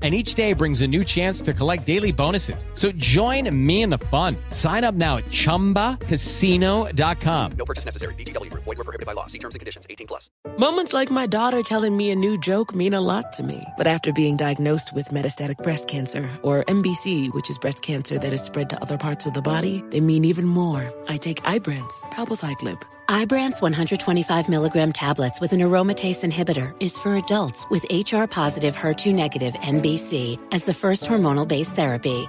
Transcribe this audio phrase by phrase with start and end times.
[0.00, 2.64] and each day brings a new chance to collect daily bonuses.
[2.74, 4.36] So join me in the fun.
[4.50, 7.52] Sign up now at ChumbaCasino.com.
[7.58, 8.14] No purchase necessary.
[8.14, 8.54] VGW.
[8.54, 9.26] Void were prohibited by law.
[9.26, 9.88] See terms and conditions.
[9.90, 10.30] 18 plus.
[10.56, 13.60] Moments like my daughter telling me a new joke mean a lot to me.
[13.76, 18.32] But after being diagnosed with metastatic breast cancer, or MBC, which is breast cancer that
[18.32, 20.90] is spread to other parts of the body, they mean even more.
[21.08, 22.80] I take Ibrance, palbociclib.
[23.08, 29.14] Ibrance 125 milligram tablets with an aromatase inhibitor is for adults with HR positive HER2
[29.14, 32.28] negative MBC as the first hormonal based therapy.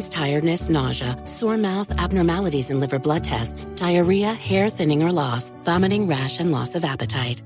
[0.00, 6.06] tiredness, nausea, sore mouth, abnormalities in liver blood tests, diarrhea, hair thinning or loss, vomiting,
[6.06, 7.42] rash, and loss of appetite.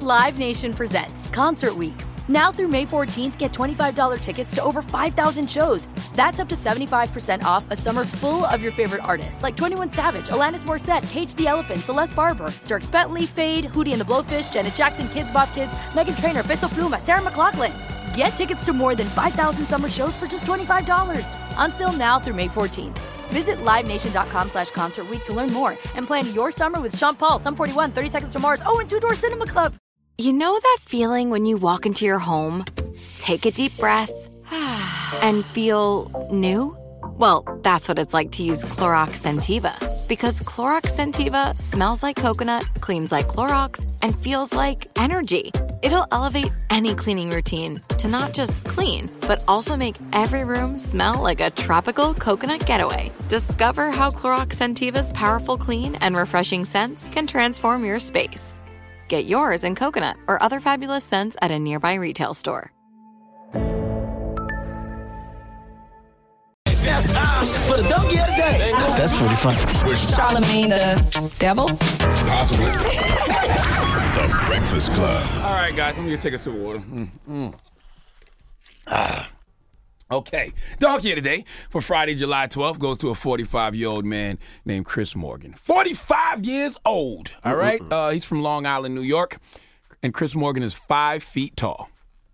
[0.00, 1.94] Live Nation presents Concert Week.
[2.28, 5.88] Now through May 14th, get $25 tickets to over 5,000 shows.
[6.14, 10.28] That's up to 75% off a summer full of your favorite artists like 21 Savage,
[10.28, 14.74] Alanis Morissette, Cage the Elephant, Celeste Barber, Dierks Bentley, Feid, Hootie and the Blowfish, Janet
[14.74, 17.93] Jackson, Kidz Bop Kids, Meghan Trainor, Peso Pluma, Sarah McLachlan.
[18.14, 21.26] Get tickets to more than 5,000 summer shows for just $25.
[21.58, 22.98] Until now through May 14th.
[23.30, 27.56] Visit LiveNation.com slash Concert to learn more and plan your summer with Sean Paul, Sum
[27.56, 29.74] 41, 30 Seconds to Mars, oh, and Two Door Cinema Club.
[30.18, 32.64] You know that feeling when you walk into your home,
[33.18, 34.10] take a deep breath,
[35.22, 36.76] and feel new?
[37.18, 39.74] Well, that's what it's like to use Clorox Sentiva.
[40.08, 45.50] Because Clorox Sentiva smells like coconut, cleans like Clorox, and feels like energy.
[45.84, 51.22] It'll elevate any cleaning routine to not just clean, but also make every room smell
[51.22, 53.12] like a tropical coconut getaway.
[53.28, 58.58] Discover how Clorox Sentiva's powerful clean and refreshing scents can transform your space.
[59.08, 62.72] Get yours in coconut or other fabulous scents at a nearby retail store.
[66.66, 68.72] It's time for the donkey of the day.
[68.96, 69.58] That's pretty funny.
[69.94, 71.68] Charlemagne the devil?
[71.68, 72.72] Possibly.
[74.44, 75.30] the Breakfast Club.
[75.44, 76.78] All right, guys, I'm gonna take a sip of water.
[76.78, 77.54] Mm, mm.
[78.86, 79.30] Ah.
[80.10, 84.04] Okay, donkey of the day for Friday, July 12th goes to a 45 year old
[84.04, 85.54] man named Chris Morgan.
[85.54, 87.32] 45 years old.
[87.44, 89.38] All right, uh, he's from Long Island, New York,
[90.02, 91.88] and Chris Morgan is five feet tall.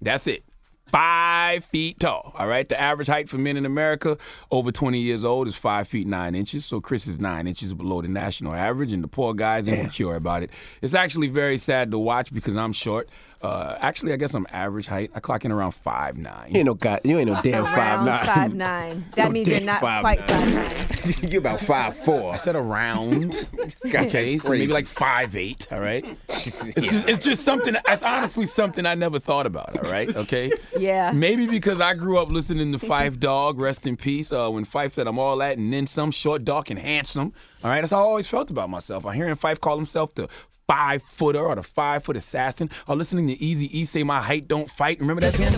[0.00, 0.44] That's it.
[0.90, 2.32] Five feet tall.
[2.38, 2.68] All right.
[2.68, 4.16] The average height for men in America
[4.50, 6.64] over 20 years old is five feet nine inches.
[6.64, 10.42] So Chris is nine inches below the national average, and the poor guy's insecure about
[10.42, 10.50] it.
[10.82, 13.08] It's actually very sad to watch because I'm short.
[13.42, 15.10] Uh, actually, I guess I'm average height.
[15.14, 16.52] I clock in around five nine.
[16.52, 17.00] You ain't no guy.
[17.04, 18.24] You ain't no damn five nine.
[18.26, 19.04] Five nine.
[19.14, 20.54] That No means you're not five quite nine.
[20.54, 21.30] five nine.
[21.30, 22.32] you about five four.
[22.32, 23.30] I said around.
[23.90, 25.66] guy's okay, so maybe like five eight.
[25.70, 26.04] All right.
[26.28, 27.76] It's, just, it's just something.
[27.86, 29.76] It's honestly something I never thought about.
[29.84, 30.14] All right.
[30.16, 30.50] Okay.
[30.78, 31.12] Yeah.
[31.12, 34.32] Maybe because I grew up listening to Phife Dawg, rest in peace.
[34.32, 37.32] Uh, when Phife said I'm all that and then some, short, dark, and handsome.
[37.62, 37.80] All right.
[37.82, 39.04] That's how I always felt about myself.
[39.04, 40.28] I'm hearing Fife call himself the
[40.68, 44.48] five footer or the five foot assassin, or listening to Easy E say my height
[44.48, 45.00] don't fight.
[45.00, 45.34] Remember that?
[45.34, 45.52] Tune?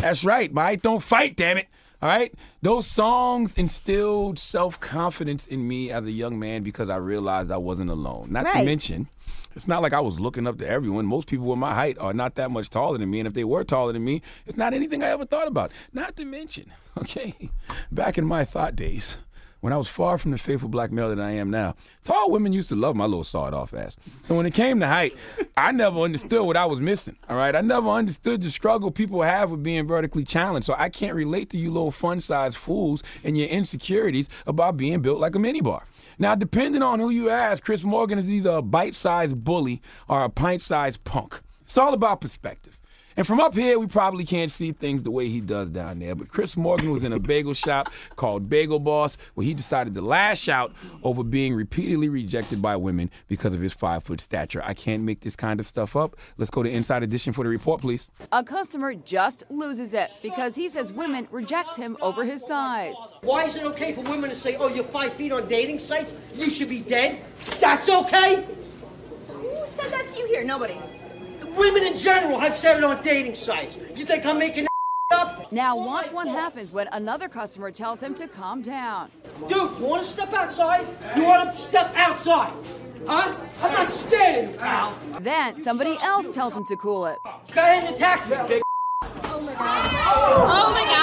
[0.00, 0.52] That's right.
[0.52, 1.36] My height don't fight.
[1.36, 1.68] Damn it.
[2.00, 2.32] All right.
[2.62, 7.56] Those songs instilled self confidence in me as a young man because I realized I
[7.56, 8.28] wasn't alone.
[8.30, 9.08] Not to mention.
[9.56, 11.04] It's not like I was looking up to everyone.
[11.06, 13.18] Most people with my height are not that much taller than me.
[13.18, 15.72] And if they were taller than me, it's not anything I ever thought about.
[15.92, 17.34] Not to mention, okay,
[17.90, 19.16] back in my thought days,
[19.60, 21.74] when I was far from the faithful black male that I am now,
[22.04, 23.96] tall women used to love my little sawed off ass.
[24.22, 25.14] So when it came to height,
[25.56, 27.16] I never understood what I was missing.
[27.28, 30.66] All right, I never understood the struggle people have with being vertically challenged.
[30.66, 35.00] So I can't relate to you little fun sized fools and your insecurities about being
[35.00, 35.82] built like a minibar.
[36.18, 40.24] Now, depending on who you ask, Chris Morgan is either a bite sized bully or
[40.24, 41.40] a pint sized punk.
[41.62, 42.77] It's all about perspective.
[43.18, 46.14] And from up here, we probably can't see things the way he does down there.
[46.14, 50.00] But Chris Morgan was in a bagel shop called Bagel Boss where he decided to
[50.02, 50.72] lash out
[51.02, 54.62] over being repeatedly rejected by women because of his five foot stature.
[54.64, 56.14] I can't make this kind of stuff up.
[56.36, 58.08] Let's go to Inside Edition for the report, please.
[58.30, 62.94] A customer just loses it because he says women reject him over his size.
[63.22, 66.14] Why is it okay for women to say, oh, you're five feet on dating sites?
[66.36, 67.24] You should be dead?
[67.58, 68.46] That's okay?
[69.30, 70.44] Who said that to you here?
[70.44, 70.76] Nobody.
[71.58, 73.78] Women in general have said it on dating sites.
[73.96, 74.66] You think I'm making
[75.10, 75.50] up?
[75.50, 79.10] Now oh watch what happens when another customer tells him to calm down.
[79.48, 80.86] Dude, you want to step outside?
[81.16, 82.52] You want to step outside?
[83.06, 83.34] Huh?
[83.62, 84.96] I'm not scared of you, pal.
[85.20, 87.20] Then somebody else tells him to cool it.
[87.24, 88.62] Go ahead and attack me, big.
[89.02, 89.88] Oh my god.
[90.50, 90.98] Oh my god.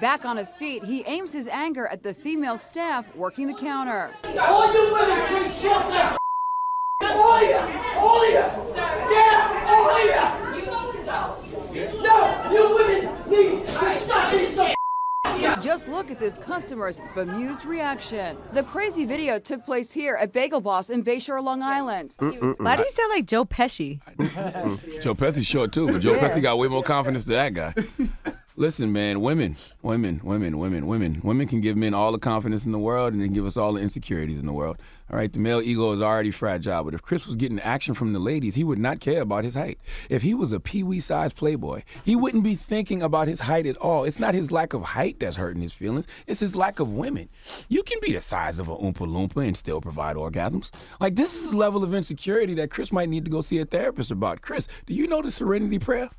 [0.00, 4.12] Back on his feet, he aims his anger at the female staff working the counter.
[4.40, 6.18] All you women treat just like
[7.42, 8.38] all of you!
[8.38, 9.10] All of!
[9.10, 9.66] Yeah!
[9.66, 10.56] All you!
[10.56, 12.02] You need to go.
[12.02, 12.16] No!
[12.52, 14.72] You women need to stop being so
[15.62, 18.36] Just look at this customer's bemused reaction.
[18.52, 22.14] The crazy video took place here at Bagel Boss in Bayshore, Long Island.
[22.18, 22.64] Mm, mm, mm.
[22.64, 24.00] Why do you sound like Joe Pesci?
[25.02, 26.28] Joe Pesci's short too, but Joe Yeah.
[26.28, 28.31] Pesci got way more confidence than that guy.
[28.54, 32.72] Listen, man, women, women, women, women, women, women can give men all the confidence in
[32.72, 34.76] the world and then give us all the insecurities in the world.
[35.10, 38.12] All right, the male ego is already fragile, but if Chris was getting action from
[38.12, 39.78] the ladies, he would not care about his height.
[40.10, 43.78] If he was a pee-wee sized playboy, he wouldn't be thinking about his height at
[43.78, 44.04] all.
[44.04, 47.30] It's not his lack of height that's hurting his feelings, it's his lack of women.
[47.70, 50.70] You can be the size of a Oompa Loompa and still provide orgasms.
[51.00, 53.64] Like, this is a level of insecurity that Chris might need to go see a
[53.64, 54.42] therapist about.
[54.42, 56.10] Chris, do you know the serenity prayer?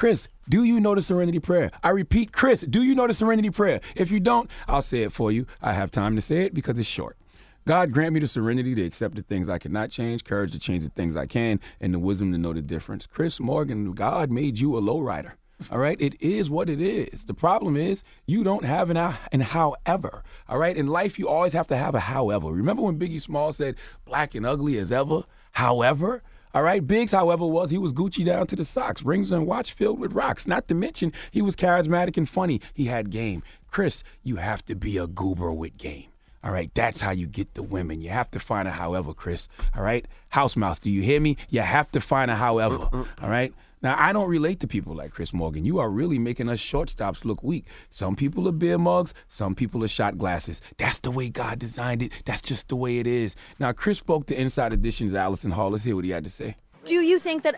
[0.00, 1.70] Chris, do you know the serenity prayer?
[1.82, 3.82] I repeat, Chris, do you know the serenity prayer?
[3.94, 5.44] If you don't, I'll say it for you.
[5.60, 7.18] I have time to say it because it's short.
[7.66, 10.84] God grant me the serenity to accept the things I cannot change, courage to change
[10.84, 13.04] the things I can, and the wisdom to know the difference.
[13.04, 15.32] Chris Morgan, God made you a lowrider.
[15.70, 17.24] All right, it is what it is.
[17.24, 20.22] The problem is you don't have an, hou- an however.
[20.48, 22.46] All right, in life you always have to have a however.
[22.46, 23.76] Remember when Biggie Small said
[24.06, 25.24] black and ugly as ever?
[25.52, 26.22] However,
[26.54, 29.72] all right, Biggs, however, was he was Gucci down to the socks, rings and watch
[29.72, 30.46] filled with rocks.
[30.46, 32.60] Not to mention he was charismatic and funny.
[32.74, 33.42] He had game.
[33.70, 36.06] Chris, you have to be a goober with game.
[36.42, 38.00] All right, that's how you get the women.
[38.00, 39.46] You have to find a however, Chris.
[39.76, 41.36] All right, house mouse, do you hear me?
[41.50, 42.88] You have to find a however.
[42.92, 43.04] Uh, uh.
[43.22, 43.52] All right.
[43.82, 45.64] Now I don't relate to people like Chris Morgan.
[45.64, 47.64] You are really making us shortstops look weak.
[47.90, 50.60] Some people are beer mugs, some people are shot glasses.
[50.76, 52.22] That's the way God designed it.
[52.26, 53.36] That's just the way it is.
[53.58, 55.70] Now Chris spoke to Inside Edition's Allison Hall.
[55.70, 56.56] Let's hear what he had to say.
[56.84, 57.56] Do you think that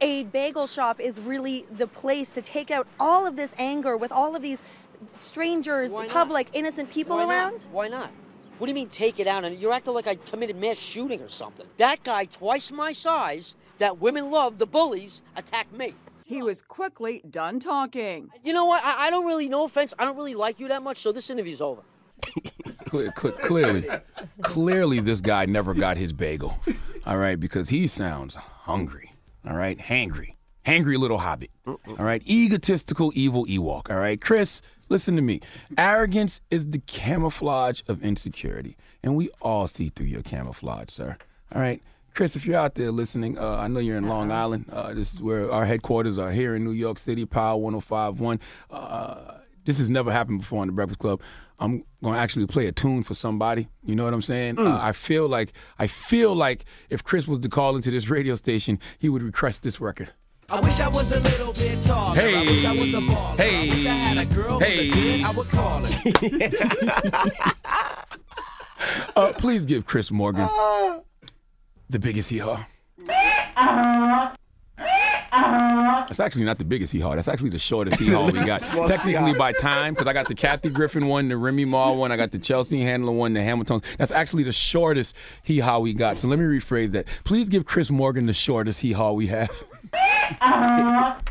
[0.00, 4.12] a bagel shop is really the place to take out all of this anger with
[4.12, 4.58] all of these
[5.16, 7.30] strangers, Why public, innocent people Why not?
[7.30, 7.66] around?
[7.70, 8.10] Why not?
[8.62, 9.44] What do you mean take it out?
[9.44, 11.66] And you're acting like I committed mass shooting or something.
[11.78, 15.96] That guy, twice my size, that women love, the bullies, attacked me.
[16.22, 18.30] He was quickly done talking.
[18.44, 18.84] You know what?
[18.84, 21.28] I, I don't really, no offense, I don't really like you that much, so this
[21.28, 21.82] interview's over.
[22.86, 23.88] Cle- cle- clearly,
[24.42, 26.56] clearly, this guy never got his bagel.
[27.04, 29.12] All right, because he sounds hungry.
[29.44, 31.50] All right, hangry, hangry little hobbit.
[31.66, 33.90] All right, egotistical, evil Ewok.
[33.90, 34.62] All right, Chris,
[34.92, 35.40] listen to me.
[35.76, 41.16] Arrogance is the camouflage of insecurity, and we all see through your camouflage, sir.
[41.52, 41.82] All right.
[42.14, 44.66] Chris, if you're out there listening, uh, I know you're in Long Island.
[44.70, 48.38] Uh, this is where our headquarters are here in New York City, Power 1051.
[48.70, 51.22] Uh, this has never happened before on the Breakfast Club.
[51.58, 53.68] I'm going to actually play a tune for somebody.
[53.82, 54.58] You know what I'm saying?
[54.58, 58.34] Uh, I feel like I feel like if Chris was to call into this radio
[58.36, 60.12] station, he would request this record.
[60.52, 62.20] I wish I was a little bit taller.
[62.20, 63.38] I wish I was a baller.
[63.40, 63.70] Hey.
[63.70, 64.88] I wish I had a girl Hey.
[64.88, 67.30] who could, I would call her.
[69.14, 70.48] Uh, please give Chris Morgan
[71.88, 72.64] the biggest hee haw.
[76.08, 77.14] That's actually not the biggest hee haw.
[77.14, 78.60] That's actually the shortest hee haw we got.
[78.88, 82.16] Technically by time, because I got the Kathy Griffin one, the Remy Ma one, I
[82.16, 83.84] got the Chelsea Handler one, the Hamiltons.
[83.98, 86.18] That's actually the shortest hee haw we got.
[86.18, 87.06] So let me rephrase that.
[87.22, 89.50] Please give Chris Morgan the shortest hee haw we have.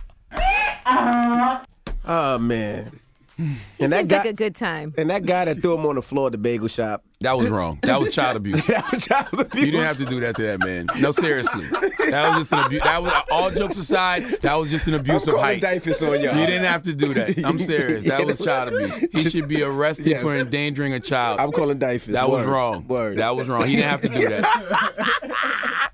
[2.04, 3.00] Oh man.
[3.38, 3.46] He
[3.80, 4.94] And that seems guy- like a good time.
[4.98, 7.04] And that guy that threw him on the floor at the bagel shop.
[7.22, 7.80] That was wrong.
[7.84, 8.64] That was child abuse.
[8.68, 9.64] that was child abuse.
[9.64, 10.88] You didn't have to do that to that man.
[11.00, 11.66] No, seriously.
[11.68, 12.82] That was just an abuse.
[12.84, 14.24] That was all jokes aside.
[14.42, 15.82] That was just an abuse I'm of calling height.
[15.82, 16.36] DYFS on y'all.
[16.38, 17.38] You didn't have to do that.
[17.46, 18.04] I'm serious.
[18.08, 19.06] That Yeah, was child abuse.
[19.14, 20.22] He should be arrested Yes.
[20.22, 21.40] for endangering a child.
[21.40, 22.14] I'm calling DYFS.
[22.14, 22.88] That was wrong.
[22.88, 23.18] Word.
[23.18, 23.66] That was wrong.
[23.66, 25.92] He didn't have to do that.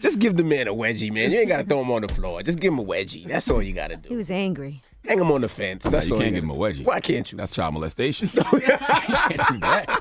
[0.00, 1.30] Just give the man a wedgie, man.
[1.30, 2.42] You ain't gotta throw him on the floor.
[2.42, 3.26] Just give him a wedgie.
[3.26, 4.08] That's all you gotta do.
[4.08, 4.82] He was angry.
[5.06, 5.84] Hang him on the fence.
[5.84, 6.84] Nah, That's you all can't you give him a wedgie.
[6.84, 7.38] Why can't you?
[7.38, 8.28] That's child molestation.
[8.34, 10.00] you can't do that.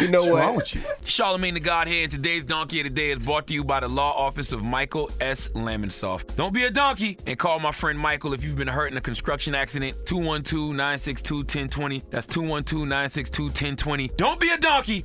[0.00, 0.40] You know What's what?
[0.40, 0.80] wrong with you?
[1.04, 3.80] Charlemagne the God here, and today's Donkey of the Day is brought to you by
[3.80, 5.48] the law office of Michael S.
[5.50, 6.34] Lamonsoff.
[6.36, 9.00] Don't be a donkey and call my friend Michael if you've been hurt in a
[9.00, 9.96] construction accident.
[10.06, 12.02] 212 962 1020.
[12.10, 14.08] That's 212 962 1020.
[14.16, 15.04] Don't be a donkey.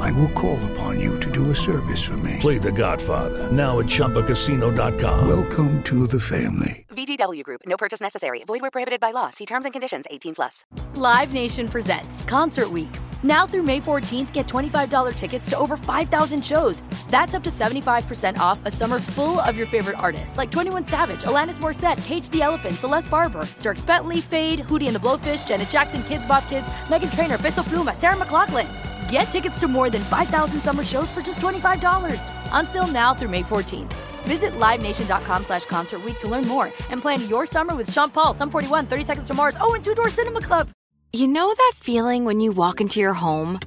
[0.00, 2.38] I will call upon you to do a service for me.
[2.40, 5.28] Play The Godfather now at ChumbaCasino.com.
[5.28, 6.86] Welcome to the family.
[6.90, 7.62] VGW Group.
[7.66, 8.42] No purchase necessary.
[8.46, 9.30] Void where prohibited by law.
[9.30, 10.06] See terms and conditions.
[10.10, 10.64] 18 plus.
[10.94, 12.88] Live Nation presents Concert Week.
[13.22, 16.82] Now through May 14th, get $25 tickets to over 5,000 shows.
[17.08, 21.22] That's up to 75% off a summer full of your favorite artists like 21 Savage,
[21.22, 25.70] Alanis Morissette, Cage the Elephant, Celeste Barber, Dierks Bentley, Feid, Hootie and the Blowfish, Janet
[25.70, 28.66] Jackson, Kidz Bop Kids, Meghan Trainor, Peso Pluma, Sarah McLachlan.
[29.10, 32.20] Get tickets to more than 5,000 summer shows for just $25.
[32.52, 33.92] Until now through May 14th.
[34.24, 38.50] Visit LiveNation.com slash Concert to learn more and plan your summer with Sean Paul, Sum
[38.50, 40.68] 41, 30 Seconds to Mars, oh, and Two Door Cinema Club.
[41.12, 43.60] You know that feeling when you walk into your home,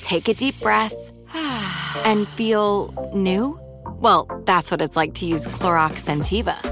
[0.00, 0.94] take a deep breath,
[2.04, 3.58] and feel new?
[3.96, 6.71] Well, that's what it's like to use Clorox Sentiva.